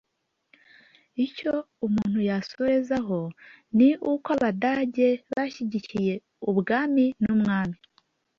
icyo 1.25 1.53
umuntu 1.85 2.19
yasozerezaho 2.29 3.19
ni 3.77 3.89
uko 4.13 4.27
abadage 4.35 5.07
bashyigikiye 5.33 6.13
ubwami 6.49 7.05
n'umwami, 7.21 7.77